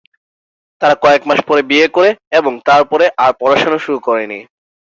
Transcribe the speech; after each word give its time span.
তারা 0.81 0.95
কয়েক 1.03 1.21
মাস 1.29 1.39
পরে 1.47 1.61
বিয়ে 1.69 1.87
করে, 1.87 2.09
এবং 2.39 2.53
তার 2.67 2.81
পরে 2.91 3.05
আর 3.23 3.31
পড়াশোনা 3.39 3.79
শুরু 3.85 3.99
করেনি। 4.07 4.39